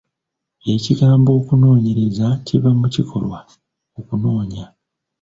Ekigambo 0.73 1.29
okunoonyereza 1.39 2.27
kiva 2.45 2.71
mu 2.79 2.87
kikolwa 2.93 3.39
okunoonya. 3.99 4.65